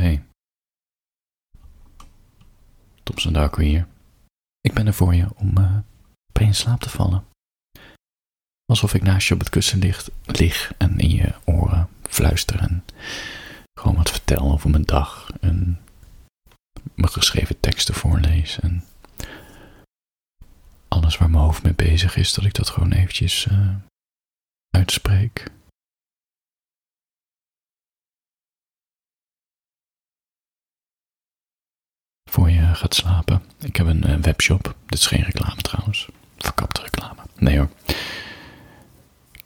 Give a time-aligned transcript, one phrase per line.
[0.00, 0.22] Hey.
[3.02, 3.86] Thompson Darko hier.
[4.60, 5.78] Ik ben er voor je om uh,
[6.32, 7.24] in slaap te vallen.
[8.64, 12.84] Alsof ik naast je op het kussen ligt, lig en in je oren fluister en
[13.80, 15.80] gewoon wat vertel over mijn dag en
[16.94, 18.84] mijn geschreven teksten voorlees en
[20.88, 23.74] alles waar mijn hoofd mee bezig is, dat ik dat gewoon eventjes uh,
[24.70, 25.50] uitspreek.
[32.34, 33.42] Voor je gaat slapen.
[33.60, 34.74] Ik heb een webshop.
[34.86, 36.08] Dit is geen reclame trouwens.
[36.38, 37.20] Verkapte reclame.
[37.36, 37.70] Nee hoor.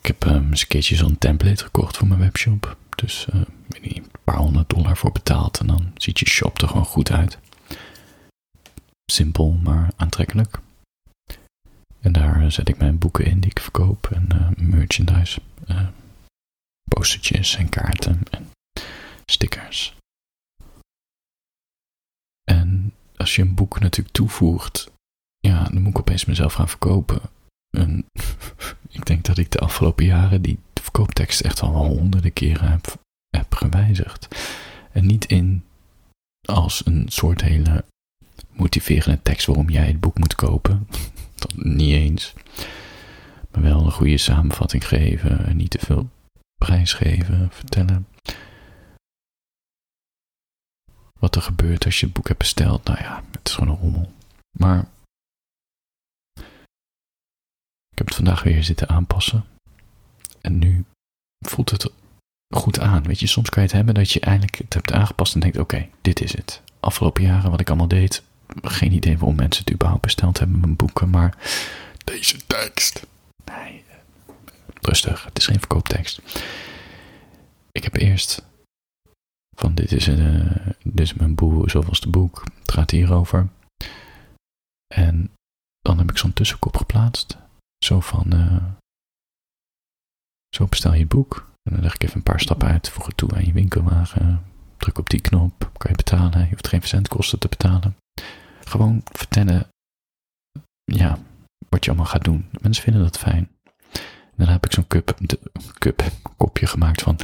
[0.01, 2.77] Ik heb um, eens een keertje zo'n template gekocht voor mijn webshop.
[2.97, 5.59] Dus uh, weet een paar honderd dollar voor betaald.
[5.61, 7.39] En dan ziet je shop er gewoon goed uit.
[9.13, 10.59] Simpel, maar aantrekkelijk.
[12.01, 14.09] En daar zet ik mijn boeken in die ik verkoop.
[14.13, 15.41] En merchandise.
[16.85, 18.49] Postertjes en kaarten en
[19.27, 19.98] stickers.
[23.19, 24.91] Als je een boek natuurlijk toevoegt,
[25.39, 27.21] ja, dan moet ik opeens mezelf gaan verkopen.
[27.71, 28.07] En
[28.99, 33.01] ik denk dat ik de afgelopen jaren die verkooptekst echt al honderden keren heb,
[33.37, 34.29] heb gewijzigd.
[34.93, 35.65] En niet in
[36.43, 37.85] als een soort hele
[38.53, 40.89] motiverende tekst waarom jij het boek moet kopen.
[41.35, 42.35] Dat niet eens.
[43.51, 46.09] Maar wel een goede samenvatting geven en niet te veel
[46.59, 48.07] prijs geven, vertellen
[51.19, 52.85] wat er gebeurt als je het boek hebt besteld.
[52.85, 54.13] Nou ja, het is gewoon een rommel.
[54.59, 54.79] Maar
[57.91, 59.45] ik heb het vandaag weer zitten aanpassen.
[60.41, 60.85] En nu
[61.47, 61.91] voelt het
[62.55, 63.03] goed aan.
[63.03, 65.59] Weet je, soms kan je het hebben dat je eindelijk het hebt aangepast en denkt:
[65.59, 66.63] oké, dit is het.
[66.81, 68.23] Afgelopen jaren wat ik allemaal deed,
[68.63, 71.37] geen idee waarom mensen het überhaupt besteld hebben, mijn boeken, maar
[72.05, 73.07] deze tekst.
[73.45, 73.85] Nee,
[74.81, 76.21] rustig, het is geen verkooptekst.
[77.73, 78.43] Ik heb eerst
[79.59, 83.49] van dit is, uh, dit mijn boek, zoals boek, het gaat hierover.
[84.95, 85.31] En
[85.81, 87.39] dan heb ik zo'n tussenkop geplaatst.
[87.85, 88.65] Zo van, uh,
[90.57, 91.51] zo bestel je boek.
[91.63, 94.45] En dan leg ik even een paar stappen uit, voeg het toe aan je winkelwagen.
[94.77, 96.41] Druk op die knop, kan je betalen.
[96.41, 97.97] Je hoeft geen verzendkosten te betalen.
[98.65, 99.69] Gewoon vertellen,
[100.85, 101.19] ja,
[101.69, 102.49] wat je allemaal gaat doen.
[102.61, 103.51] Mensen vinden dat fijn.
[103.93, 105.19] En dan heb ik zo'n cup,
[105.79, 106.03] cup,
[106.37, 107.17] kopje gemaakt van,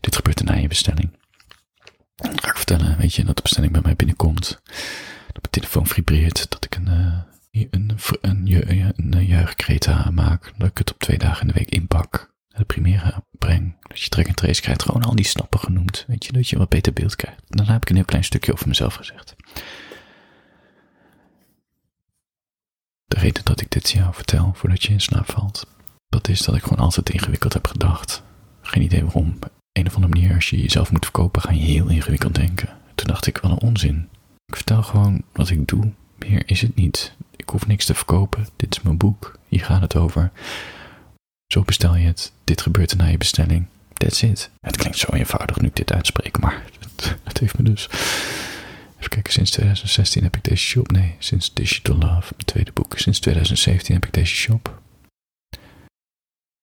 [0.00, 1.18] dit gebeurt er na je bestelling.
[2.22, 4.60] Dan ga ik vertellen, weet je, dat de bestelling bij mij binnenkomt.
[5.26, 7.18] Dat mijn telefoon vibreert, dat ik een, uh,
[7.50, 10.52] een, een, een, een maak.
[10.56, 12.30] Dat ik het op twee dagen in de week inpak.
[12.48, 13.76] De primaire breng.
[13.80, 14.82] Dat je track en trace krijgt.
[14.82, 16.04] Gewoon al die stappen genoemd.
[16.06, 17.42] Weet je, dat je wat beter beeld krijgt.
[17.46, 19.34] Dan heb ik een heel klein stukje over mezelf gezegd.
[23.04, 25.66] De reden dat ik dit jou vertel voordat je in slaap valt.
[26.08, 28.22] Dat is dat ik gewoon altijd ingewikkeld heb gedacht.
[28.62, 29.38] Geen idee waarom
[29.72, 32.68] een of andere manier, als je jezelf moet verkopen, ga je heel ingewikkeld denken.
[32.94, 34.08] Toen dacht ik, wat een onzin.
[34.46, 35.92] Ik vertel gewoon wat ik doe.
[36.18, 37.14] Meer is het niet.
[37.36, 38.46] Ik hoef niks te verkopen.
[38.56, 39.38] Dit is mijn boek.
[39.48, 40.30] Hier gaat het over.
[41.46, 42.32] Zo bestel je het.
[42.44, 43.66] Dit gebeurt er na je bestelling.
[43.92, 44.50] That's it.
[44.60, 46.64] Het klinkt zo eenvoudig nu ik dit uitspreek, maar
[47.24, 47.88] het, heeft me dus...
[48.98, 50.90] Even kijken, sinds 2016 heb ik deze shop.
[50.90, 52.98] Nee, sinds Digital Love, mijn tweede boek.
[52.98, 54.80] Sinds 2017 heb ik deze shop.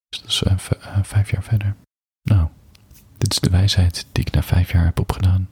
[0.09, 1.75] Dus dat is uh, vijf jaar verder.
[2.22, 2.47] Nou,
[3.17, 5.47] dit is de wijsheid die ik na vijf jaar heb opgedaan.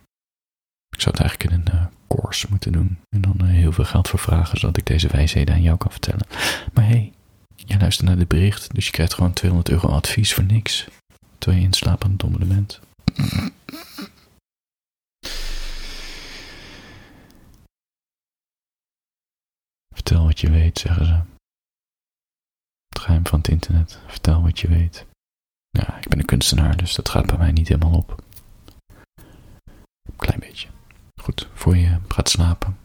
[0.90, 3.00] Ik zou het eigenlijk in een uh, course moeten doen.
[3.10, 5.92] En dan uh, heel veel geld voor vragen, zodat ik deze wijsheden aan jou kan
[5.92, 6.28] vertellen.
[6.74, 7.14] Maar hey,
[7.56, 10.88] jij luistert naar dit bericht, dus je krijgt gewoon 200 euro advies voor niks.
[11.38, 12.80] Terwijl je in slaap aan het dommelen bent.
[19.94, 21.22] Vertel wat je weet, zeggen ze.
[22.88, 24.00] Het geheim van het internet.
[24.08, 25.06] Vertel wat je weet.
[25.76, 28.24] Ja, ik ben een kunstenaar, dus dat gaat bij mij niet helemaal op.
[30.16, 30.68] Klein beetje.
[31.22, 32.78] Goed, voor je gaat slapen.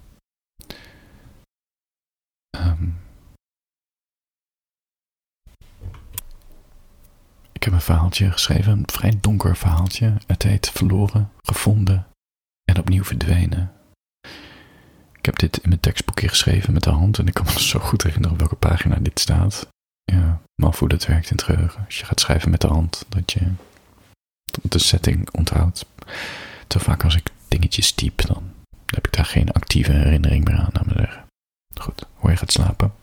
[2.56, 2.98] Um,
[7.52, 10.16] ik heb een verhaaltje geschreven, een vrij donker verhaaltje.
[10.26, 12.06] Het heet Verloren, Gevonden
[12.64, 13.72] en opnieuw verdwenen.
[15.16, 17.78] Ik heb dit in mijn tekstboekje geschreven met de hand en ik kan me zo
[17.78, 19.68] goed herinneren op welke pagina dit staat
[20.04, 21.84] ja, maar hoe dat werkt in het geheugen.
[21.84, 23.52] Als je gaat schrijven met de hand, dat je
[24.62, 25.86] de setting onthoudt.
[26.66, 28.54] Te vaak als ik dingetjes typ, dan
[28.86, 31.18] heb ik daar geen actieve herinnering meer aan, me.
[31.80, 32.94] Goed, hoe je gaat slapen.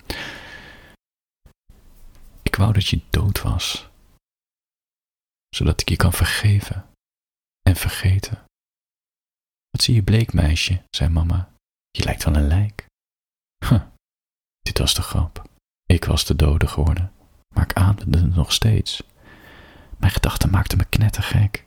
[2.43, 3.89] Ik wou dat je dood was,
[5.49, 6.85] zodat ik je kan vergeven
[7.61, 8.45] en vergeten.
[9.69, 11.49] Wat zie je bleek, meisje, zei mama.
[11.91, 12.85] Je lijkt wel een lijk.
[13.65, 13.81] Huh,
[14.59, 15.49] dit was de grap.
[15.85, 17.11] Ik was de dode geworden,
[17.57, 19.03] maar ik ademde nog steeds.
[19.97, 21.65] Mijn gedachten maakten me knettergek.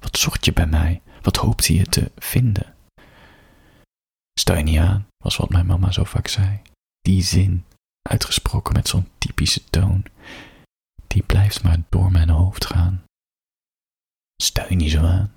[0.00, 1.02] Wat zocht je bij mij?
[1.22, 2.74] Wat hoopte je te vinden?
[4.40, 6.60] Stel je niet aan, was wat mijn mama zo vaak zei.
[7.00, 7.64] Die zin,
[8.02, 10.04] uitgesproken met zo'n typische toon,
[11.06, 13.02] die blijft maar door mijn hoofd gaan.
[14.42, 15.32] Stel je niet zo aan.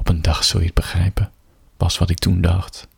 [0.00, 1.32] Op een dag zul je het begrijpen,
[1.76, 2.88] was wat ik toen dacht.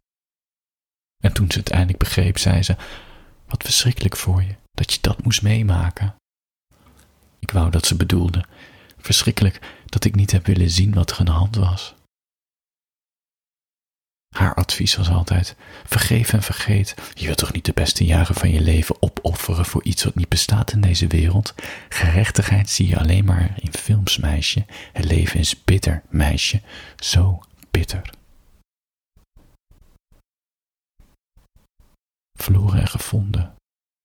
[1.22, 2.76] En toen ze het eindelijk begreep, zei ze:
[3.46, 6.15] Wat verschrikkelijk voor je dat je dat moest meemaken.
[7.38, 8.44] Ik wou dat ze bedoelde:
[8.99, 11.94] Verschrikkelijk dat ik niet heb willen zien wat er aan de hand was.
[14.37, 16.94] Haar advies was altijd: vergeef en vergeet.
[17.15, 20.29] Je wilt toch niet de beste jaren van je leven opofferen voor iets wat niet
[20.29, 21.55] bestaat in deze wereld?
[21.88, 24.65] Gerechtigheid zie je alleen maar in films, meisje.
[24.93, 26.61] Het leven is bitter, meisje.
[26.97, 28.11] Zo bitter.
[32.38, 33.59] Verloren en gevonden.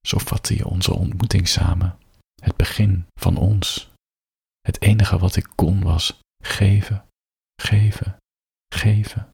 [0.06, 1.98] Zo vatte je onze ontmoeting samen.
[2.42, 3.90] Het begin van ons.
[4.62, 7.06] Het enige wat ik kon was geven,
[7.56, 8.18] geven,
[8.76, 9.30] geven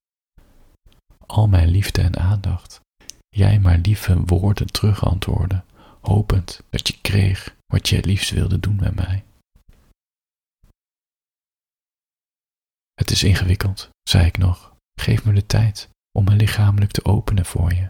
[1.31, 2.81] al mijn liefde en aandacht.
[3.29, 5.65] Jij maar lieve woorden terugantwoorden,
[6.01, 9.23] hopend dat je kreeg wat je liefst wilde doen met mij.
[12.93, 14.75] Het is ingewikkeld, zei ik nog.
[14.99, 17.89] Geef me de tijd om me lichamelijk te openen voor je.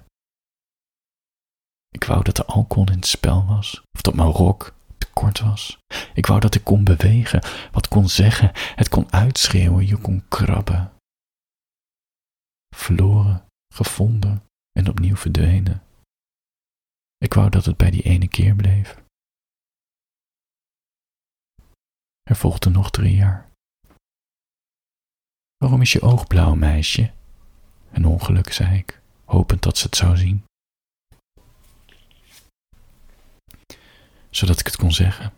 [2.11, 5.77] Wou dat er alcohol in het spel was, of dat mijn rok te kort was.
[6.13, 10.91] Ik wou dat ik kon bewegen, wat kon zeggen, het kon uitschreeuwen, je kon krabben
[12.75, 15.83] verloren, gevonden en opnieuw verdwenen.
[17.17, 19.03] Ik wou dat het bij die ene keer bleef.
[22.23, 23.49] Er volgden nog drie jaar.
[25.57, 27.11] Waarom is je oog blauw, meisje?
[27.91, 30.43] Een ongeluk, zei ik, hopend dat ze het zou zien.
[34.31, 35.33] Zodat ik het kon zeggen.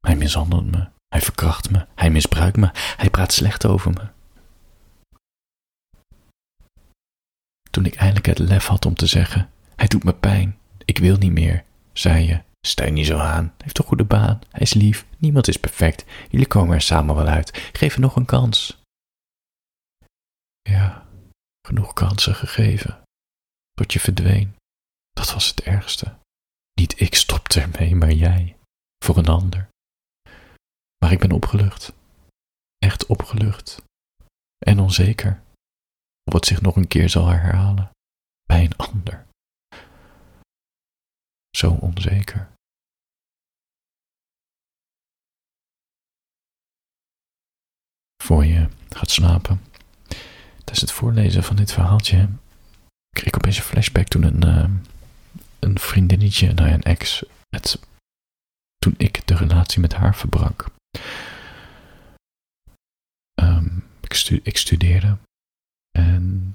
[0.00, 4.08] Hij mishandelt me, hij verkracht me, hij misbruikt me, hij praat slecht over me.
[7.70, 11.16] Toen ik eindelijk het lef had om te zeggen: Hij doet me pijn, ik wil
[11.16, 14.74] niet meer, zei je: Steun niet zo aan, hij heeft een goede baan, hij is
[14.74, 18.82] lief, niemand is perfect, jullie komen er samen wel uit, geef hem nog een kans.
[20.62, 21.06] Ja,
[21.66, 23.02] genoeg kansen gegeven,
[23.72, 24.56] tot je verdween.
[25.10, 26.16] Dat was het ergste.
[26.78, 28.56] Niet ik stopte ermee, maar jij,
[29.04, 29.68] voor een ander.
[30.98, 31.92] Maar ik ben opgelucht,
[32.78, 33.82] echt opgelucht
[34.58, 35.42] en onzeker
[36.24, 37.90] of het zich nog een keer zal herhalen
[38.42, 39.26] bij een ander.
[41.56, 42.48] Zo onzeker.
[48.22, 49.62] Voor je gaat slapen.
[50.56, 52.28] Tijdens het voorlezen van dit verhaaltje
[53.10, 54.97] kreeg ik opeens een flashback toen een, uh,
[55.58, 57.24] een vriendinnetje, ja, een ex,
[58.76, 60.66] toen ik de relatie met haar verbrak.
[63.40, 65.16] Um, ik, stu ik studeerde
[65.98, 66.54] en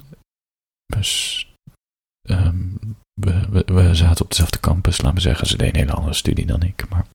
[2.29, 5.47] um, we, we, zaten op dezelfde campus, laten we zeggen.
[5.47, 6.89] Ze deed een hele andere studie dan ik.
[6.89, 7.05] Maar...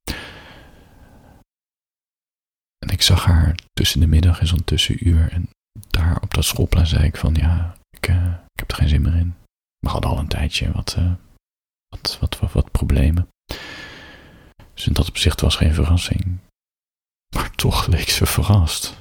[2.78, 5.32] En ik zag haar tussen de middag in zo'n tussenuur.
[5.32, 5.48] En
[5.88, 9.02] daar op dat schoolplein zei ik van ja, ik, uh, ik heb er geen zin
[9.02, 9.34] meer in.
[9.78, 11.12] We hadden al een tijdje wat, uh,
[11.88, 13.28] wat, wat, wat, problemen.
[14.74, 16.38] Dus in dat opzicht was geen verrassing.
[17.34, 18.96] Maar toch leek ze verrast.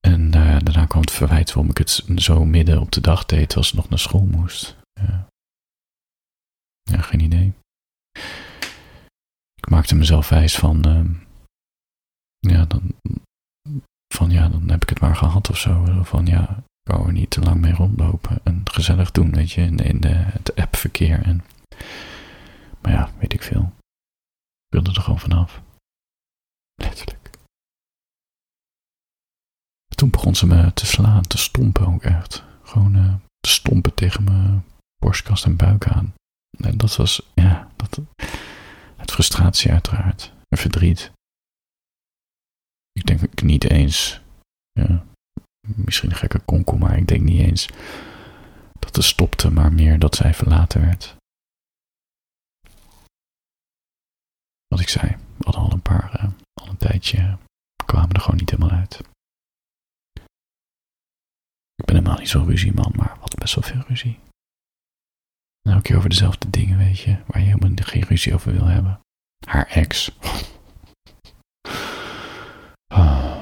[0.00, 3.56] En uh, daarna kwam het verwijt waarom ik het zo midden op de dag deed
[3.56, 4.76] als ik nog naar school moest.
[4.92, 5.26] Ja,
[6.82, 7.52] ja geen idee.
[9.54, 11.10] Ik maakte mezelf wijs van, uh,
[12.38, 12.94] ja, dan,
[14.14, 16.02] van ja, dan heb ik het maar gehad of zo.
[16.02, 19.60] Van ja, ik wou er niet te lang mee rondlopen en gezellig doen, weet je,
[19.60, 21.22] in, in de, het appverkeer.
[21.22, 21.44] En,
[22.80, 23.72] maar ja, weet ik veel.
[24.66, 25.62] Ik wilde er gewoon vanaf.
[26.74, 27.30] Letterlijk.
[29.94, 32.44] Toen begon ze me te slaan, te stompen ook echt.
[32.62, 34.64] Gewoon uh, te stompen tegen mijn
[34.98, 36.14] borstkast en buik aan.
[36.58, 38.00] En dat was, ja, dat,
[38.96, 40.32] het frustratie uiteraard.
[40.48, 41.12] En verdriet.
[42.92, 44.20] Ik denk ik niet eens,
[44.72, 45.05] ja,
[45.74, 47.68] misschien een gekke konkel, maar ik denk niet eens
[48.78, 51.16] dat het stopte, maar meer dat zij verlaten werd.
[54.66, 56.30] Wat ik zei, we hadden al een paar, uh,
[56.60, 57.38] al een tijdje,
[57.84, 59.00] kwamen er gewoon niet helemaal uit.
[61.74, 64.18] Ik ben helemaal niet zo'n ruzieman, maar wat best wel veel ruzie.
[65.62, 68.66] En elke keer over dezelfde dingen, weet je, waar je helemaal geen ruzie over wil
[68.66, 69.00] hebben.
[69.46, 70.10] Haar ex.
[72.88, 73.36] Oh,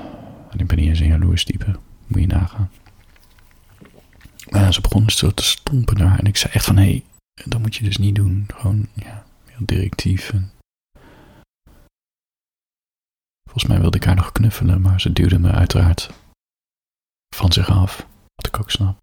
[0.50, 2.70] en ik ben niet eens een jaloers type, moet je nagaan.
[4.73, 7.04] Ze begon zo te stompen naar en ik zei echt van, hé, hey,
[7.44, 8.46] dat moet je dus niet doen.
[8.54, 10.52] Gewoon, ja, heel directief en
[13.54, 16.11] Volgens mij wilde ik haar nog knuffelen, maar ze duwde me uiteraard
[17.37, 18.06] van zich af.
[18.34, 19.02] Wat ik ook snap.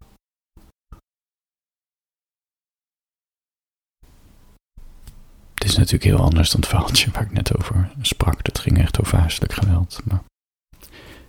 [5.54, 8.44] Het is natuurlijk heel anders dan het verhaaltje waar ik net over sprak.
[8.44, 10.00] Dat ging echt over huiselijk geweld.
[10.04, 10.22] Maar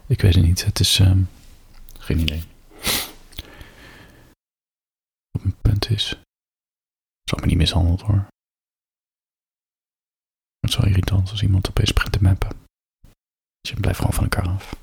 [0.07, 0.65] ik weet het niet.
[0.65, 1.29] Het is um,
[2.03, 2.43] geen idee.
[5.31, 6.07] Wat mijn punt is.
[7.23, 8.27] Zal me niet mishandeld hoor.
[10.59, 12.49] Het is wel irritant als iemand opeens begint te mappen.
[13.59, 14.75] Dus je blijft gewoon van elkaar af.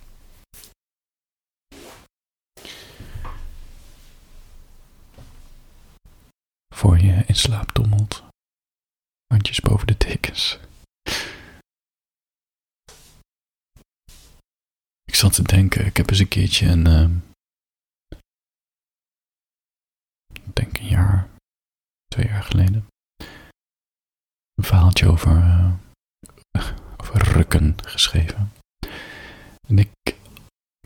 [6.75, 8.23] Voor je in slaap dommelt.
[9.27, 10.59] Handjes boven de tekens.
[15.21, 16.87] Zat te denken, ik heb eens een keertje een.
[16.87, 17.11] Uh,
[20.33, 21.29] ik denk een jaar,
[22.07, 22.87] twee jaar geleden.
[24.55, 25.73] Een verhaaltje over, uh,
[26.97, 28.53] over rukken geschreven.
[29.69, 30.17] En ik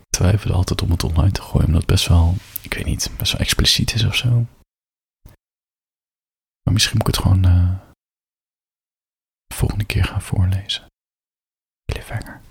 [0.09, 3.31] twijfelde altijd om het online te gooien, omdat het best wel, ik weet niet, best
[3.31, 4.45] wel expliciet is of zo.
[6.63, 7.75] Maar misschien moet ik het gewoon de
[9.53, 10.85] volgende keer gaan voorlezen.
[11.91, 12.41] Cliffhanger.